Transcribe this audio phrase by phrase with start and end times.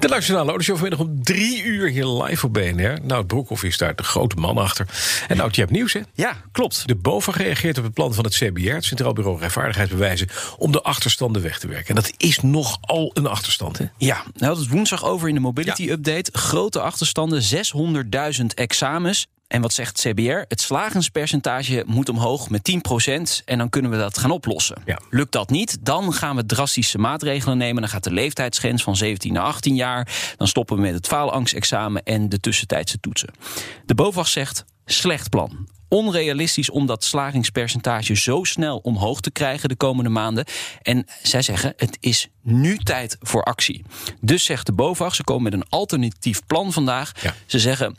[0.00, 2.98] De Nationale Autoshow vanmiddag om drie uur hier live op BNR.
[3.02, 4.86] Nou, Broekhoff is daar de grote man achter.
[5.28, 6.00] En nou, je hebt nieuws, hè?
[6.14, 6.82] Ja, klopt.
[6.86, 10.82] De BOVAG reageert op het plan van het CBR, het Centraal Bureau Rechtvaardigheidsbewijzen, om de
[10.82, 11.88] achterstanden weg te werken.
[11.88, 13.84] En dat is nogal een achterstand, hè?
[13.96, 16.30] Ja, we hadden het woensdag over in de Mobility Update.
[16.32, 17.42] Grote achterstanden,
[18.40, 19.26] 600.000 examens.
[19.50, 20.44] En wat zegt CBR?
[20.48, 22.70] Het slagenspercentage moet omhoog met
[23.40, 24.82] 10% en dan kunnen we dat gaan oplossen.
[24.84, 25.00] Ja.
[25.10, 27.82] Lukt dat niet, dan gaan we drastische maatregelen nemen.
[27.82, 30.34] Dan gaat de leeftijdsgrens van 17 naar 18 jaar.
[30.36, 33.28] Dan stoppen we met het faalangstexamen en de tussentijdse toetsen.
[33.86, 35.68] De BOVAG zegt slecht plan.
[35.88, 40.44] Onrealistisch om dat slagingspercentage zo snel omhoog te krijgen de komende maanden.
[40.82, 43.84] En zij zeggen: het is nu tijd voor actie.
[44.20, 47.12] Dus zegt de BOVAG, ze komen met een alternatief plan vandaag.
[47.22, 47.34] Ja.
[47.46, 47.96] Ze zeggen.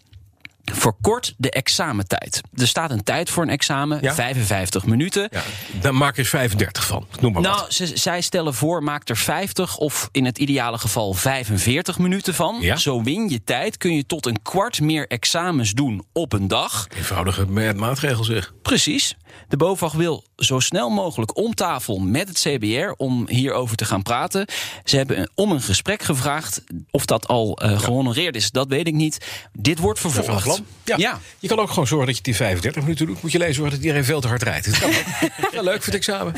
[0.81, 2.41] Verkort de examentijd.
[2.55, 4.13] Er staat een tijd voor een examen, Ja.
[4.13, 5.27] 55 minuten.
[5.31, 5.41] Ja,
[5.81, 7.07] daar maak er 35 van.
[7.19, 7.73] Noem maar Nou, wat.
[7.73, 12.57] ze, zij stellen voor, maak er 50 of in het ideale geval 45 minuten van.
[12.61, 12.75] Ja.
[12.75, 16.87] Zo win je tijd, kun je tot een kwart meer examens doen op een dag.
[16.97, 18.53] Eenvoudige ma- maatregel zeg.
[18.61, 19.15] Precies.
[19.47, 24.01] De BOVAG wil zo snel mogelijk om tafel met het CBR om hierover te gaan
[24.03, 24.45] praten.
[24.83, 26.63] Ze hebben een- om een gesprek gevraagd.
[26.91, 29.25] Of dat al eh, gehonoreerd is, dat weet ik niet.
[29.53, 30.43] Dit wordt vervolgd.
[30.43, 30.65] plan.
[30.85, 30.95] Ja.
[30.97, 31.19] Ja.
[31.39, 33.21] Je kan ook gewoon zorgen dat je in 35 minuten doet.
[33.21, 34.65] Moet je alleen zorgen dat iedereen veel te hard rijdt.
[34.65, 35.03] Dat kan ook.
[35.53, 36.33] ja, leuk voor het examen.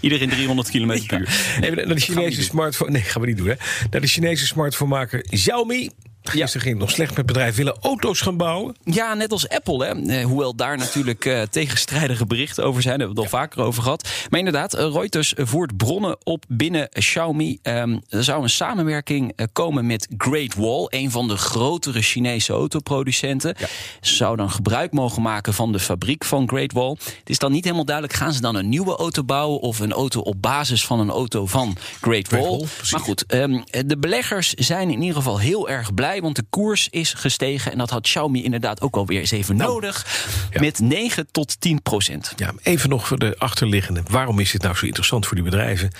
[0.00, 1.56] Iedereen 300 km per uur.
[1.60, 2.90] Nee, naar de Chinese smartphone.
[2.90, 3.54] Nee, gaan we niet doen, hè?
[3.90, 5.90] Naar de Chinese smartphonemaker Xiaomi.
[6.28, 7.56] Gisteren ging het nog slecht met bedrijf.
[7.56, 8.76] Willen auto's gaan bouwen.
[8.84, 9.84] Ja, net als Apple.
[9.84, 10.18] Hè.
[10.18, 12.98] Eh, hoewel daar natuurlijk eh, tegenstrijdige berichten over zijn.
[12.98, 14.08] Daar hebben we het al vaker over gehad.
[14.30, 17.58] Maar inderdaad, eh, Reuters voert bronnen op binnen Xiaomi.
[17.62, 20.86] Ehm, er zou een samenwerking komen met Great Wall.
[20.88, 23.54] Een van de grotere Chinese autoproducenten.
[24.00, 26.90] Ze zouden dan gebruik mogen maken van de fabriek van Great Wall.
[26.90, 28.16] Het is dan niet helemaal duidelijk.
[28.16, 29.60] Gaan ze dan een nieuwe auto bouwen?
[29.60, 32.64] Of een auto op basis van een auto van Great Wall?
[32.90, 36.17] Maar goed, ehm, de beleggers zijn in ieder geval heel erg blij.
[36.22, 37.72] Want de koers is gestegen.
[37.72, 40.06] En dat had Xiaomi inderdaad ook alweer eens even nodig.
[40.50, 40.60] Ja.
[40.60, 42.32] Met 9 tot 10 procent.
[42.36, 44.02] Ja, even nog voor de achterliggende.
[44.10, 45.90] Waarom is dit nou zo interessant voor die bedrijven?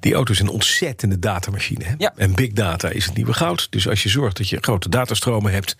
[0.00, 1.84] Die auto's zijn een ontzettende datamachine.
[1.84, 1.94] Hè?
[1.98, 2.12] Ja.
[2.16, 3.66] En big data is het nieuwe goud.
[3.70, 5.76] Dus als je zorgt dat je grote datastromen hebt...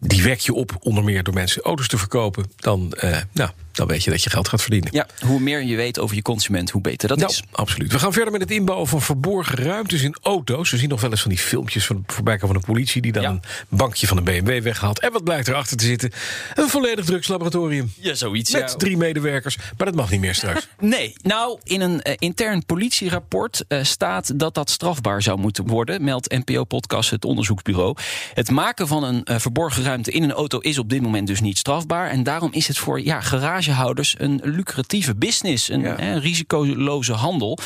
[0.00, 2.52] die wek je op onder meer door mensen auto's te verkopen...
[2.56, 4.88] dan, eh, nou, dan weet je dat je geld gaat verdienen.
[4.92, 7.42] Ja, hoe meer je weet over je consument, hoe beter dat Nou, is.
[7.52, 7.92] absoluut.
[7.92, 10.70] We gaan verder met het inbouwen van verborgen ruimtes in auto's.
[10.70, 13.02] We zien nog wel eens van die filmpjes van voorbij van de politie...
[13.02, 13.28] die dan Ja.
[13.28, 15.00] een bankje van een BMW weghaalt.
[15.00, 16.10] En wat blijkt erachter te zitten?
[16.54, 17.92] Een volledig drugslaboratorium.
[18.00, 18.50] Ja, zoiets.
[18.52, 19.56] Met drie medewerkers.
[19.76, 20.68] Maar dat mag niet meer straks.
[20.80, 26.04] Nee, nou, in een eh, intern politierapport eh, staat dat dat strafbaar zou moeten worden,
[26.04, 27.96] meldt NPO-podcast het onderzoeksbureau.
[28.34, 31.40] Het maken van een eh, verborgen ruimte in een auto is op dit moment dus
[31.40, 32.10] niet strafbaar.
[32.10, 33.20] En daarom is het voor ja,
[33.66, 36.18] garagehouders een lucratieve business, een Ja.
[36.18, 37.58] risicoloze handel.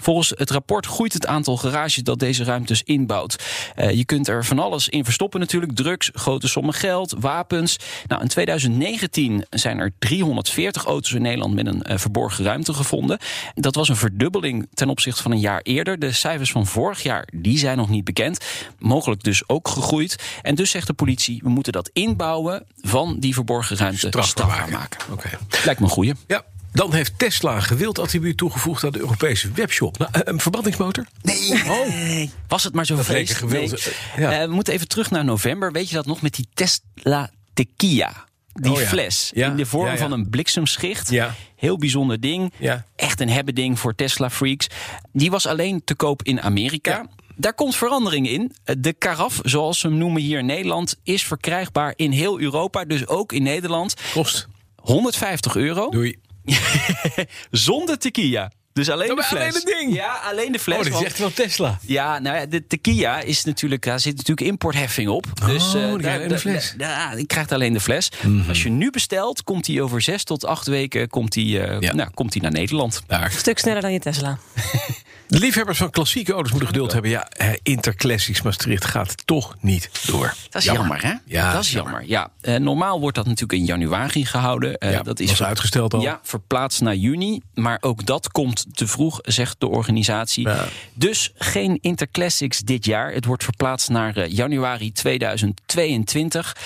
[0.00, 3.36] Volgens het rapport groeit het aantal garages dat deze ruimtes inbouwt.
[3.74, 5.74] Eh, je kunt er van alles in verstoppen natuurlijk.
[5.74, 7.76] Drugs, grote sommen geld, wapens.
[8.06, 13.18] Nou, in 2019 zijn er 340 auto's in Nederland met een eh, verborgen ruimte gevonden.
[13.54, 15.98] Dat was een verdubbeling ten opzichte van een jaar eerder.
[15.98, 18.44] De cijfers van vorig jaar die zijn nog niet bekend.
[18.78, 20.16] Mogelijk dus ook gegroeid.
[20.42, 25.00] En dus zegt de politie, we moeten dat inbouwen van die verborgen ruimte strafbaar maken.
[25.12, 25.38] Oké.
[25.64, 26.14] Lijkt me een goeie.
[26.26, 26.44] Ja.
[26.72, 29.98] Dan heeft Tesla een gewild attribuut toegevoegd aan de Europese webshop.
[29.98, 31.06] Nou, eh, een verbrandingsmotor?
[31.22, 31.52] Nee,
[31.88, 32.30] nee.
[32.48, 32.96] Was het maar zo
[33.36, 33.70] gewild-
[34.16, 34.24] Nee.
[34.24, 34.32] ja.
[34.40, 35.72] Eh, we moeten even terug naar november.
[35.72, 38.28] Weet je dat nog met die Tesla Tequila?
[38.52, 38.86] Die Oh ja.
[38.86, 41.10] fles Ja, in de vorm van een bliksemschicht.
[41.56, 42.52] Heel bijzonder ding.
[42.96, 44.66] Echt een hebben ding voor Tesla freaks.
[45.12, 47.06] Die was alleen te koop in Amerika.
[47.36, 48.54] Daar komt verandering in.
[48.78, 52.84] De karaf, zoals ze hem noemen hier in Nederland, is verkrijgbaar in heel Europa.
[52.84, 53.94] Dus ook in Nederland.
[54.12, 54.48] Kost.
[54.76, 55.88] 150 euro.
[55.90, 56.18] Doei.
[57.50, 58.50] Zonder tequila.
[58.72, 59.40] Dus alleen de fles.
[59.40, 59.94] alleen het ding.
[59.94, 60.76] Ja, alleen de fles.
[60.78, 61.78] Oh, dat is echt wel Tesla.
[61.86, 65.26] ja, nou ja, de tequila is natuurlijk, daar zit natuurlijk importheffing op.
[65.46, 66.72] Dus die eh, krijgt alleen de fles.
[66.72, 66.82] Mhm.
[66.82, 68.10] Ja, die krijgt alleen de fles.
[68.48, 71.92] Als je nu bestelt, komt die over zes tot acht weken komt die, eh, Ja.
[71.94, 73.02] nou, komt die naar Nederland.
[73.06, 73.24] Daar.
[73.24, 74.38] Een stuk sneller dan je Tesla.
[75.30, 77.10] De liefhebbers van klassieke auto's moeten geduld hebben.
[77.10, 77.28] Ja,
[77.62, 80.34] Interclassics Maastricht gaat toch niet door.
[80.50, 81.12] Dat is jammer, hè?
[81.24, 82.02] Ja, dat is jammer.
[82.06, 84.78] Ja, Eh, normaal wordt dat natuurlijk in januari gehouden.
[84.78, 86.00] Eh, Ja, dat is was uitgesteld al.
[86.00, 87.40] Ja, verplaatst naar juni.
[87.54, 90.48] Maar ook dat komt te vroeg, zegt de organisatie.
[90.48, 90.64] Ja.
[90.94, 93.12] Dus geen Interclassics dit jaar.
[93.12, 96.56] Het wordt verplaatst naar eh, januari 2022.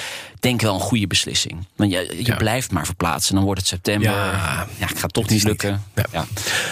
[0.41, 1.67] denk wel een goede beslissing.
[1.77, 2.37] Want je, je Ja.
[2.37, 3.35] blijft maar verplaatsen.
[3.35, 4.11] Dan wordt het september.
[4.11, 4.67] Ja.
[4.79, 5.43] Ja, het gaat toch niet.
[5.45, 5.85] lukken.
[6.13, 6.25] Ja.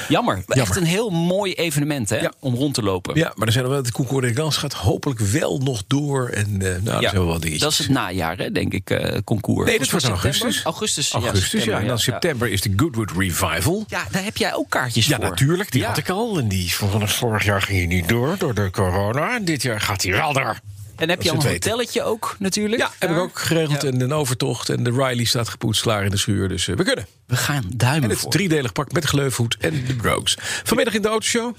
[0.09, 0.15] Ja.
[0.23, 0.43] Jammer.
[0.47, 2.33] Echt een heel mooi evenement hè, Ja.
[2.39, 3.15] om rond te lopen.
[3.17, 6.29] Ja, maar er zijn wel, de Concours des Grands gaat hopelijk wel nog door.
[6.29, 7.61] En eh, nou, Ja, zijn wel wat dingetjes.
[7.63, 9.69] dat is het najaar, hè, denk ik, eh concours.
[9.69, 10.63] Nee, dat wordt augustus.
[10.63, 11.73] Augustus, Augustus, ja.
[11.75, 11.97] En dan ja.
[11.97, 13.85] september is de Goodwood Revival.
[13.89, 15.25] Ja, daar heb jij ook kaartjes Ja, voor.
[15.25, 15.73] natuurlijk.
[15.73, 15.89] Die Ja.
[15.89, 16.39] had ik al.
[16.39, 19.35] En die vanaf vorig jaar ging hij niet door, door de corona.
[19.37, 20.59] En dit jaar gaat hij wel door.
[20.97, 22.83] En heb je al een hotelletje ook natuurlijk?
[22.83, 23.83] Ja, heb ik ook geregeld.
[23.83, 23.89] Ja.
[23.89, 24.69] En een overtocht.
[24.69, 26.49] En de Riley staat gepoetst, klaar in de schuur.
[26.49, 27.07] Dus eh, we kunnen.
[27.27, 28.31] We gaan duimen En het voor.
[28.31, 30.37] driedelig pak met gleufhoed en de Brogues.
[30.65, 31.57] Vanmiddag in de autoshow.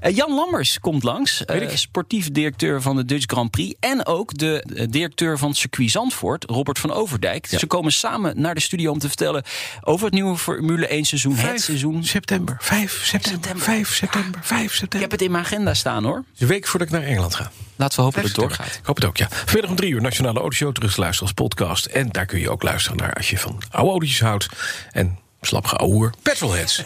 [0.00, 1.70] Eh, Jan Lammers komt langs, ik.
[1.76, 3.74] sportief directeur van de Dutch Grand Prix.
[3.80, 7.46] En ook de directeur van circuit Zandvoort, Robert van Overdijk.
[7.46, 9.42] Ze komen samen naar de studio om te vertellen
[9.80, 11.34] over het nieuwe Formule 1 seizoen.
[11.36, 12.04] Het seizoen.
[12.04, 12.56] september.
[12.60, 13.30] 5 september.
[13.30, 13.62] September.
[13.64, 14.40] 5 september.
[14.42, 15.00] 5 Ik september.
[15.00, 16.24] heb het in mijn agenda staan hoor.
[16.38, 17.50] De week voordat ik naar Engeland ga.
[17.78, 18.76] Laten we hopen 5 dat het doorgaat.
[18.78, 19.28] Ik hoop het ook, ja.
[19.30, 20.74] Vanmiddag om drie uur Nationale Autoshow.
[20.74, 21.86] Terug te luisteren als podcast.
[21.86, 24.48] En daar kun je ook luisteren naar als je van oude autootjes houdt.
[24.90, 26.12] En slap geouwehoer.
[26.22, 26.76] Petrolheads.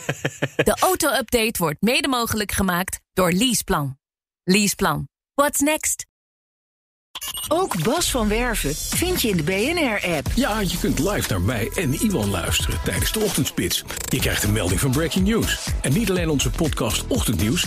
[0.57, 3.99] De auto-update wordt mede mogelijk gemaakt door Leaseplan.
[4.45, 5.09] Leaseplan.
[5.35, 6.07] What's next?
[7.49, 10.27] Ook Bas van Werven vind je in de BNR-app.
[10.35, 13.85] Ja, je kunt live naar mij en Iwan luisteren tijdens de ochtendspits.
[14.09, 15.69] Je krijgt een melding van Breaking News.
[15.81, 17.67] En niet alleen onze podcast Ochtendnieuws,